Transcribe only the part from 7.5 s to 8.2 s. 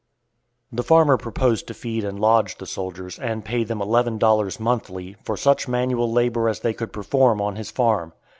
his farm.